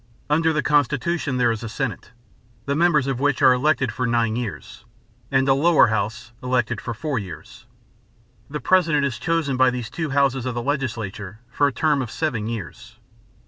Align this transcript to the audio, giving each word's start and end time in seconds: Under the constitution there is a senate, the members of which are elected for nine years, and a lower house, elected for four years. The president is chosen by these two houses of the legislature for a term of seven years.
Under 0.31 0.51
the 0.51 0.63
constitution 0.63 1.37
there 1.37 1.51
is 1.51 1.61
a 1.61 1.69
senate, 1.69 2.09
the 2.65 2.75
members 2.75 3.05
of 3.05 3.19
which 3.19 3.43
are 3.43 3.53
elected 3.53 3.91
for 3.91 4.07
nine 4.07 4.35
years, 4.35 4.83
and 5.29 5.47
a 5.47 5.53
lower 5.53 5.85
house, 5.89 6.31
elected 6.41 6.81
for 6.81 6.95
four 6.95 7.19
years. 7.19 7.67
The 8.49 8.59
president 8.59 9.05
is 9.05 9.19
chosen 9.19 9.57
by 9.57 9.69
these 9.69 9.91
two 9.91 10.09
houses 10.09 10.47
of 10.47 10.55
the 10.55 10.63
legislature 10.63 11.41
for 11.51 11.67
a 11.67 11.71
term 11.71 12.01
of 12.01 12.09
seven 12.09 12.47
years. 12.47 12.97